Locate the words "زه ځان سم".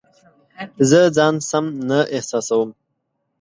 0.89-1.65